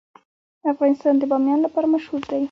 [0.73, 2.39] افغانستان د بامیان لپاره مشهور دی.